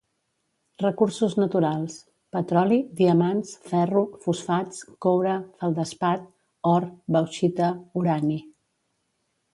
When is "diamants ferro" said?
3.01-4.03